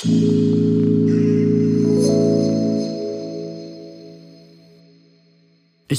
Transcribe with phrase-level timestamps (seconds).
[0.00, 0.06] Ich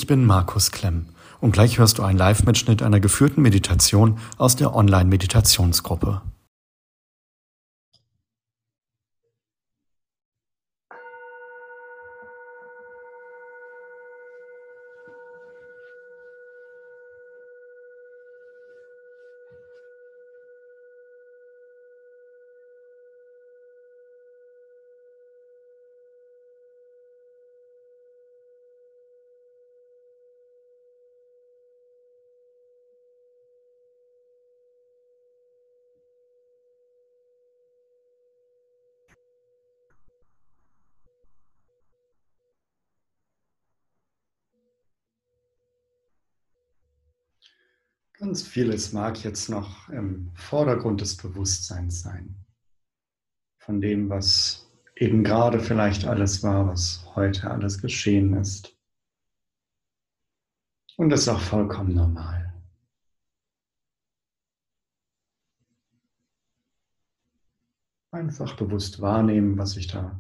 [0.08, 1.08] bin Markus Klemm
[1.42, 6.22] und gleich hörst du einen Live-Mitschnitt einer geführten Meditation aus der Online-Meditationsgruppe.
[48.20, 52.36] Ganz vieles mag jetzt noch im Vordergrund des Bewusstseins sein.
[53.60, 58.78] Von dem, was eben gerade vielleicht alles war, was heute alles geschehen ist.
[60.98, 62.62] Und das ist auch vollkommen normal.
[68.12, 70.20] Einfach bewusst wahrnehmen, was sich da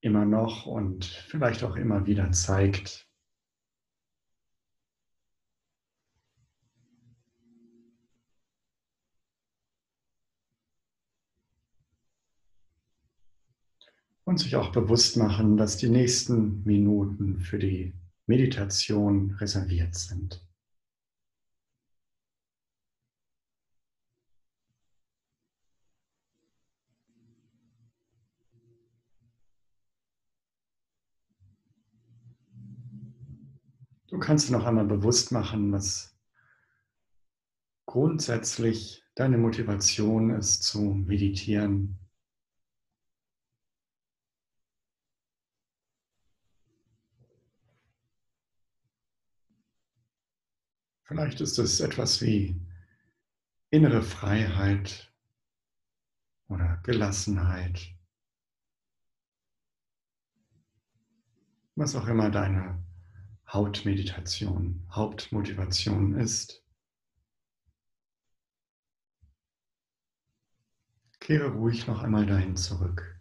[0.00, 3.09] immer noch und vielleicht auch immer wieder zeigt.
[14.30, 17.94] Und sich auch bewusst machen, dass die nächsten Minuten für die
[18.28, 20.46] Meditation reserviert sind.
[34.06, 36.16] Du kannst dir noch einmal bewusst machen, was
[37.84, 41.99] grundsätzlich deine Motivation ist zu meditieren.
[51.10, 52.54] Vielleicht ist es etwas wie
[53.70, 55.12] innere Freiheit
[56.46, 57.96] oder Gelassenheit.
[61.74, 62.80] Was auch immer deine
[63.48, 66.64] Hauptmeditation, Hauptmotivation ist.
[71.18, 73.19] Kehre ruhig noch einmal dahin zurück.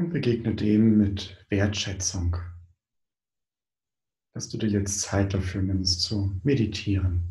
[0.00, 2.34] Und begegne dem mit Wertschätzung,
[4.32, 7.22] dass du dir jetzt Zeit dafür nimmst zu meditieren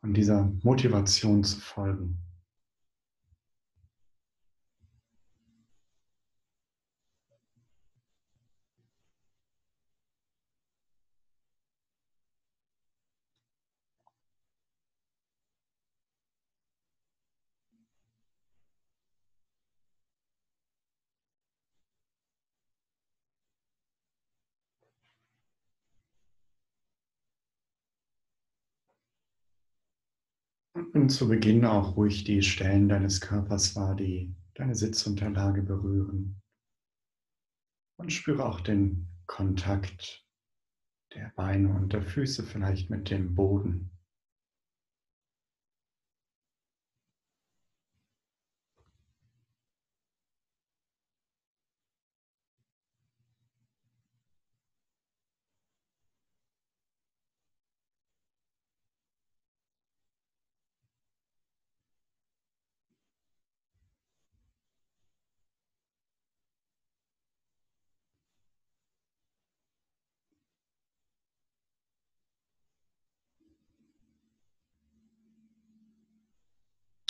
[0.00, 2.23] und dieser Motivation zu folgen.
[30.74, 36.40] Und zu Beginn auch ruhig die Stellen deines Körpers wahr, die deine Sitzunterlage berühren.
[37.96, 40.26] Und spüre auch den Kontakt
[41.14, 43.93] der Beine und der Füße vielleicht mit dem Boden.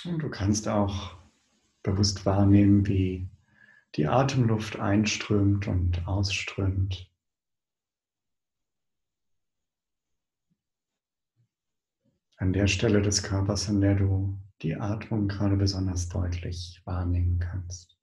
[0.04, 1.16] Und du kannst auch
[1.82, 3.28] bewusst wahrnehmen, wie
[3.96, 7.10] die Atemluft einströmt und ausströmt.
[12.36, 17.94] An der Stelle des Körpers, an der du die Atmung gerade besonders deutlich wahrnehmen kannst.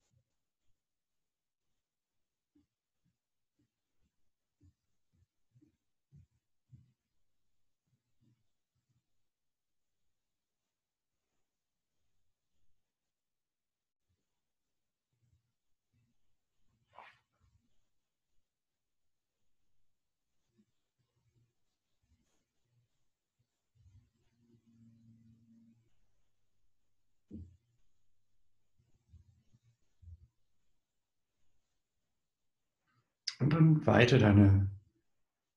[33.42, 34.70] Und dann weite deine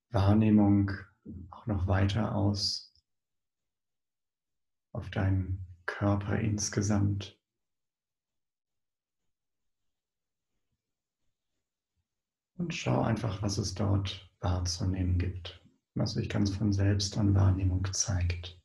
[0.08, 0.90] Wahrnehmung
[1.50, 2.90] auch noch weiter aus
[4.92, 7.38] auf deinen Körper insgesamt.
[12.56, 15.62] Und schau einfach, was es dort wahrzunehmen gibt,
[15.94, 18.58] was sich ganz von selbst an Wahrnehmung zeigt.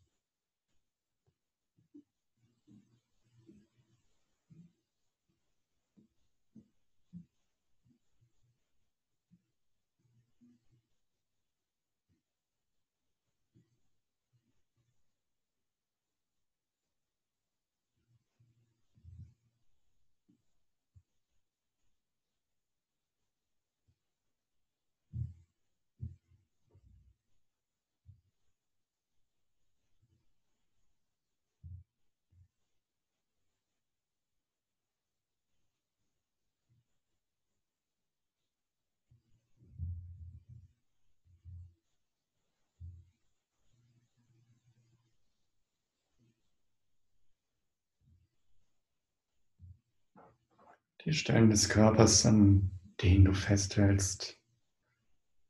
[51.06, 54.38] Die Stellen des Körpers, an denen du festhältst,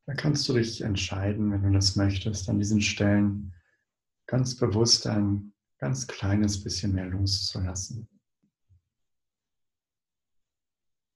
[0.06, 3.54] da kannst du dich entscheiden, wenn du das möchtest, an diesen Stellen
[4.28, 8.08] ganz bewusst ein ganz kleines bisschen mehr loszulassen.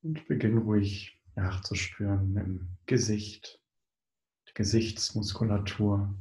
[0.02, 3.60] Und beginn ruhig nachzuspüren im Gesicht,
[4.54, 6.16] Gesichtsmuskulatur,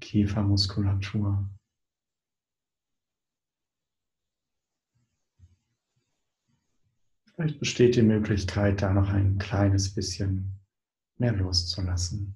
[0.00, 1.50] Kiefermuskulatur.
[7.40, 10.60] Vielleicht besteht die Möglichkeit, da noch ein kleines bisschen
[11.16, 12.34] mehr loszulassen.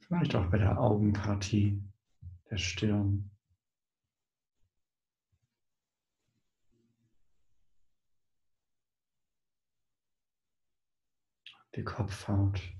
[0.00, 1.80] Vielleicht auch bei der Augenpartie,
[2.50, 3.30] der Stirn.
[11.76, 12.77] Die Kopfhaut.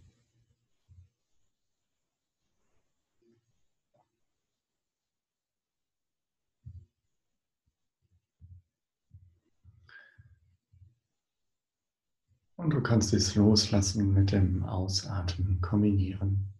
[12.58, 16.52] Und du kannst es loslassen mit dem Ausatmen kombinieren.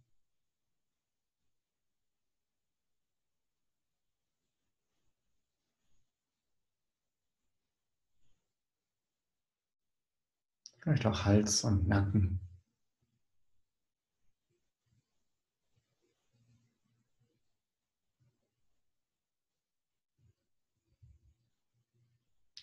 [10.79, 12.39] Vielleicht auch Hals und Nacken.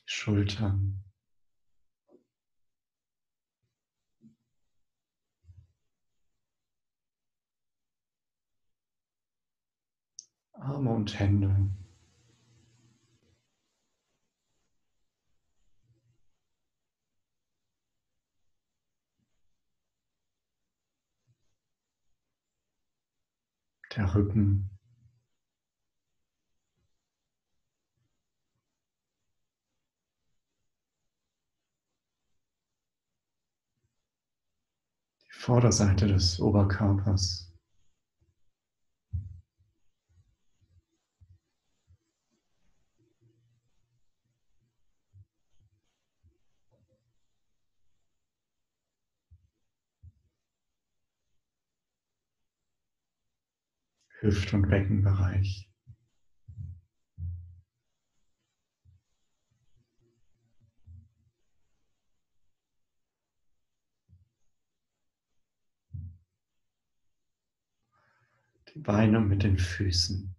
[0.05, 1.03] Schultern.
[10.65, 11.69] Arme und Hände.
[23.95, 24.71] Der Rücken.
[35.21, 37.54] Die Vorderseite des Oberkörpers.
[54.25, 55.69] Hüft- und Beckenbereich.
[68.73, 70.34] Die Beine mit den Füßen.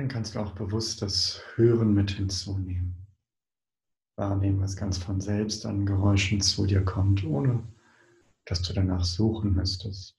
[0.00, 3.06] Dann kannst du auch bewusst das Hören mit hinzunehmen.
[4.16, 7.62] Wahrnehmen, was ganz von selbst an Geräuschen zu dir kommt, ohne
[8.46, 10.18] dass du danach suchen müsstest.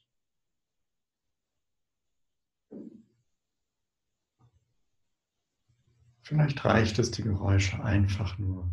[6.22, 8.72] Vielleicht reicht es, die Geräusche einfach nur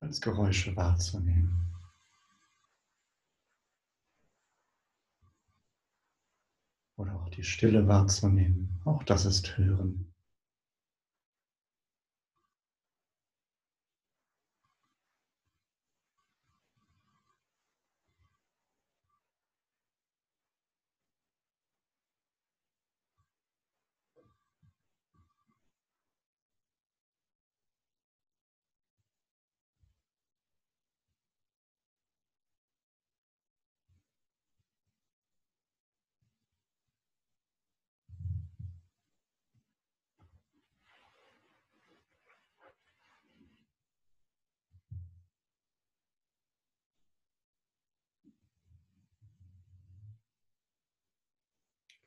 [0.00, 1.72] als Geräusche wahrzunehmen.
[7.02, 8.80] Oder auch die Stille wahrzunehmen.
[8.84, 10.11] Auch das ist Hören.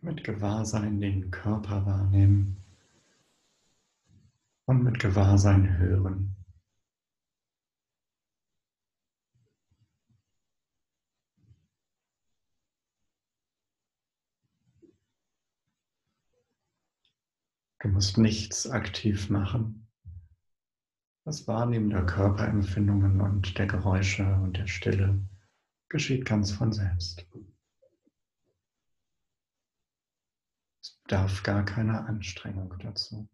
[0.06, 2.64] Mit Gewahrsein den Körper wahrnehmen
[4.66, 6.36] und mit Gewahrsein hören.
[17.80, 19.88] Du musst nichts aktiv machen.
[21.24, 25.20] Das Wahrnehmen der Körperempfindungen und der Geräusche und der Stille
[25.90, 27.26] geschieht ganz von selbst.
[31.06, 33.28] Bedarf gar keiner Anstrengung dazu.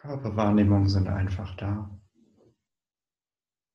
[0.00, 1.90] Körperwahrnehmungen sind einfach da.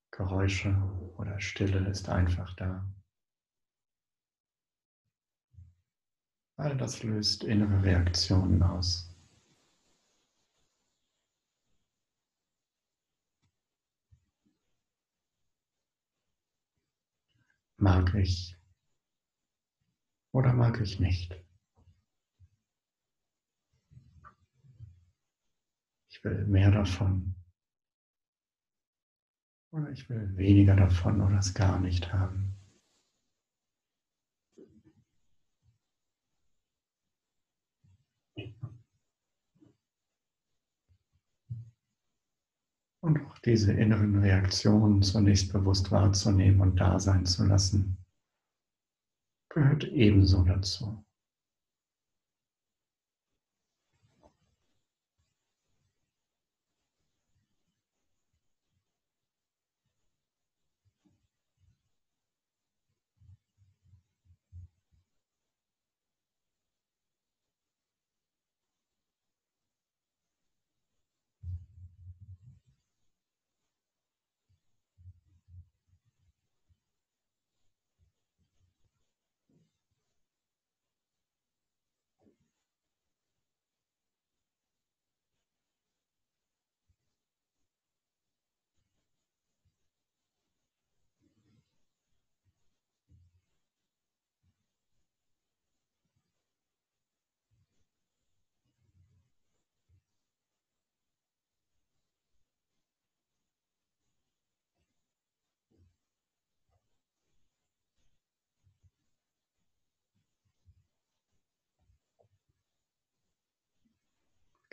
[0.09, 0.73] Geräusche
[1.17, 2.83] oder Stille ist einfach da.
[6.57, 9.15] All das löst innere Reaktionen aus.
[17.77, 18.57] Mag ich
[20.31, 21.39] oder mag ich nicht?
[26.25, 27.35] Will mehr davon.
[29.71, 32.51] Oder ich will weniger davon oder es gar nicht haben.
[43.01, 48.03] Und auch diese inneren Reaktionen zunächst bewusst wahrzunehmen und da sein zu lassen,
[49.49, 51.04] gehört ebenso dazu.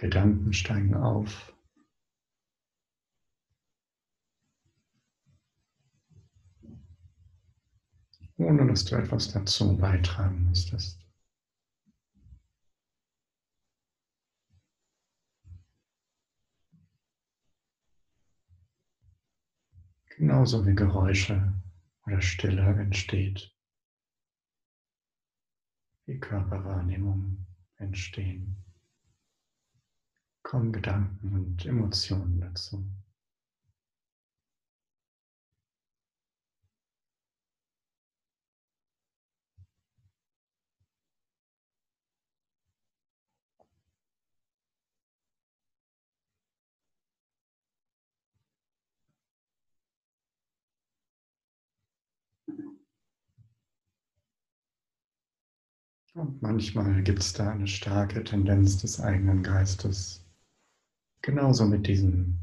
[0.02, 1.54] Gedanken steigen auf.
[8.36, 10.98] Ohne dass du etwas dazu beitragen müsstest.
[20.16, 21.62] Genauso wie Geräusche
[22.06, 23.54] oder Stille entsteht,
[26.06, 28.64] wie Körperwahrnehmungen entstehen
[30.42, 32.84] kommen Gedanken und Emotionen dazu.
[56.14, 60.21] Und manchmal gibt es da eine starke Tendenz des eigenen Geistes,
[61.22, 62.40] Genauso mit diesem,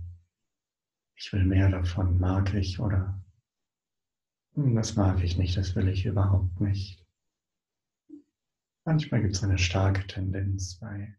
[1.15, 3.21] ich will mehr davon, mag ich oder
[4.53, 7.05] hm, das mag ich nicht, das will ich überhaupt nicht.
[8.85, 11.13] Manchmal gibt es eine starke Tendenz bei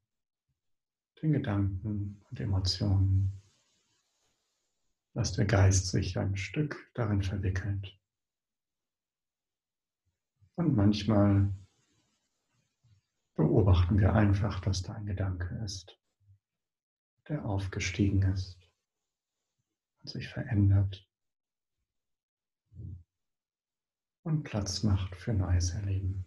[1.20, 3.42] den Gedanken und Emotionen,
[5.12, 7.94] dass der Geist sich ein Stück darin verwickelt.
[10.54, 11.52] Und manchmal
[13.34, 15.99] beobachten wir einfach, dass da ein Gedanke ist,
[17.30, 18.58] der aufgestiegen ist
[20.02, 21.08] und sich verändert
[24.24, 26.24] und Platz macht für neues Erleben.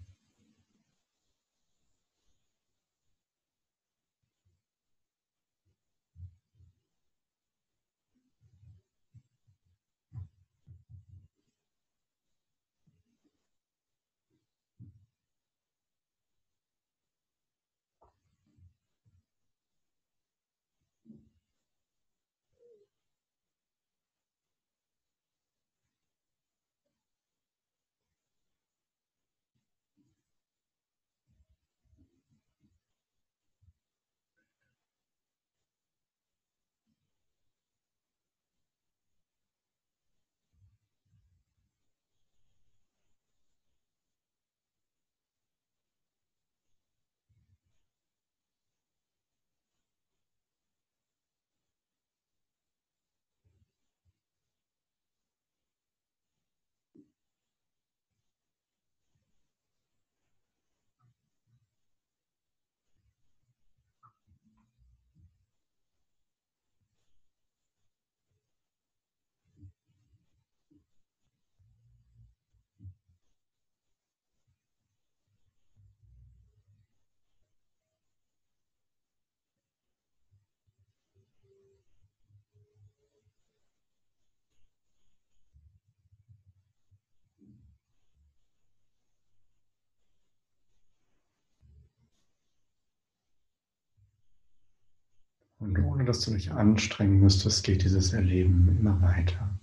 [95.64, 99.58] Und ohne dass du dich anstrengen müsstest, geht dieses Erleben immer weiter.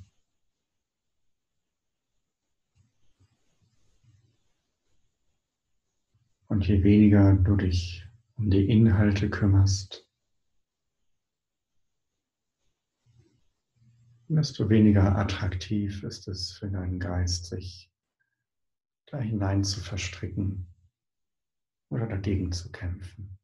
[6.49, 10.09] Und je weniger du dich um die Inhalte kümmerst,
[14.29, 17.93] desto weniger attraktiv ist es für deinen Geist, sich
[19.09, 20.73] da hinein zu verstricken
[21.91, 23.40] oder dagegen zu kämpfen.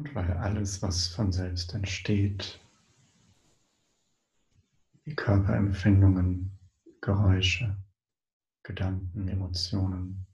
[0.00, 2.58] Und weil alles, was von selbst entsteht,
[5.04, 6.58] die Körperempfindungen,
[7.02, 7.76] Geräusche,
[8.62, 10.26] Gedanken, Emotionen,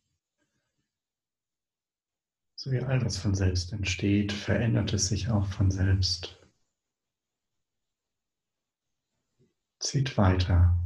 [2.55, 6.41] so wie all das von selbst entsteht, verändert es sich auch von selbst.
[9.81, 10.79] Zieht weiter,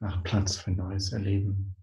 [0.00, 1.76] macht Platz für neues Erleben.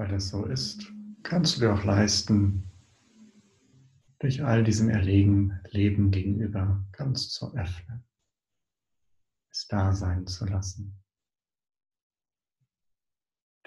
[0.00, 0.90] Weil das so ist,
[1.22, 2.70] kannst du dir auch leisten,
[4.18, 8.02] durch all diesem Erlegen, Leben gegenüber ganz zu öffnen,
[9.50, 10.98] es da sein zu lassen.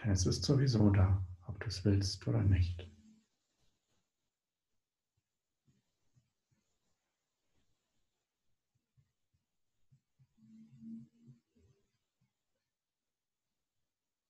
[0.02, 2.92] Denn es ist sowieso da, ob du es willst oder nicht.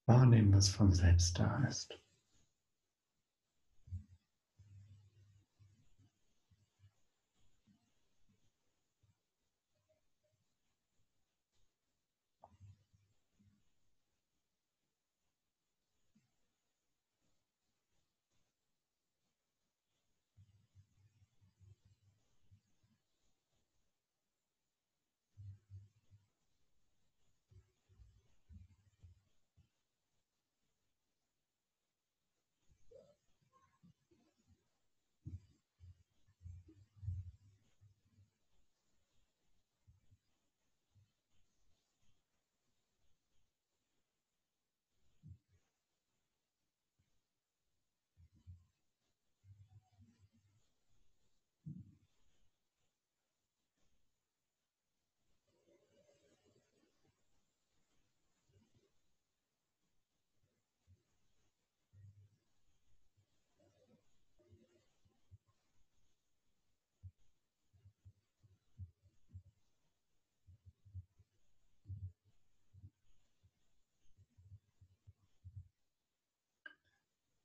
[0.06, 1.98] Wahrnehmen, was von selbst da ist.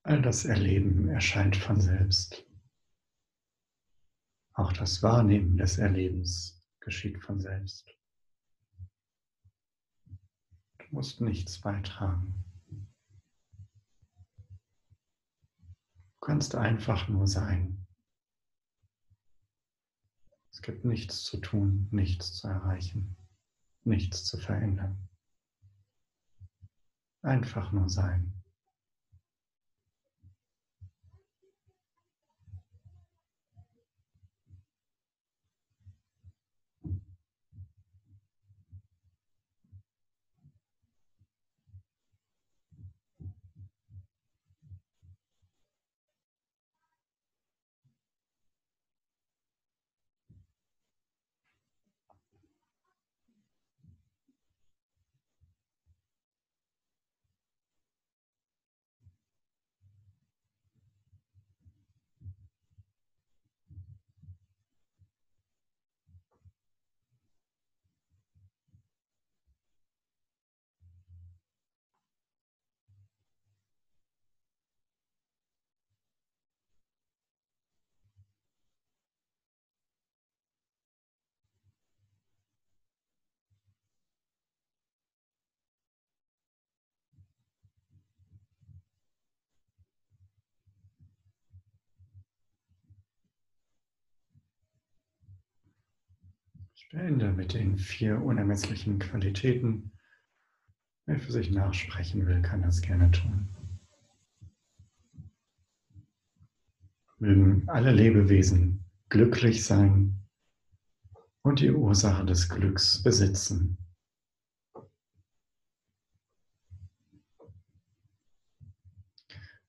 [0.09, 2.43] All das Erleben erscheint von selbst.
[4.55, 7.95] Auch das Wahrnehmen des Erlebens geschieht von selbst.
[10.07, 12.43] Du musst nichts beitragen.
[16.15, 17.87] Du kannst einfach nur sein.
[20.51, 23.15] Es gibt nichts zu tun, nichts zu erreichen,
[23.85, 25.07] nichts zu verändern.
[27.21, 28.33] Einfach nur sein.
[96.91, 99.93] Spende mit den vier unermesslichen Qualitäten.
[101.05, 103.51] Wer für sich nachsprechen will, kann das gerne tun.
[107.19, 110.19] Mögen alle Lebewesen glücklich sein
[111.43, 113.77] und die Ursache des Glücks besitzen.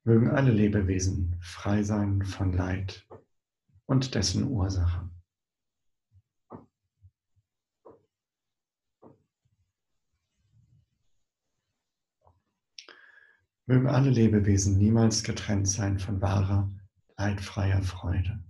[0.06, 3.06] Mögen alle Lebewesen frei sein von Leid
[3.88, 5.09] und dessen Ursache.
[13.70, 16.72] Mögen alle Lebewesen niemals getrennt sein von wahrer,
[17.18, 18.44] leidfreier Freude.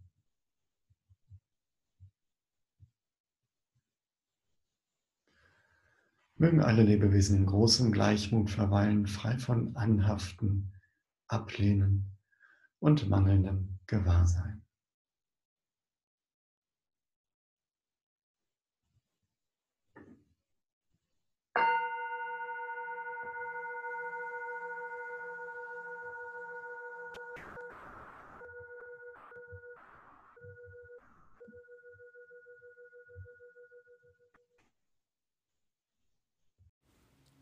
[6.36, 10.72] Mögen alle Lebewesen in großem Gleichmut verweilen, frei von Anhaften,
[11.28, 12.16] Ablehnen
[12.80, 14.66] und mangelndem Gewahrsein.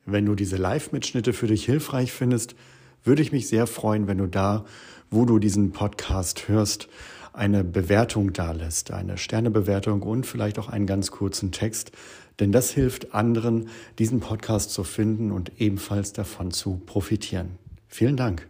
[0.10, 2.56] Wenn du diese Live-Mitschnitte für dich hilfreich findest,
[3.04, 4.64] würde ich mich sehr freuen, wenn du da,
[5.12, 6.88] wo du diesen Podcast hörst,
[7.34, 11.92] eine Bewertung dalässt, eine Sternebewertung und vielleicht auch einen ganz kurzen Text,
[12.40, 13.68] denn das hilft anderen,
[14.00, 17.58] diesen Podcast zu finden und ebenfalls davon zu profitieren.
[17.90, 18.48] Vielen Dank.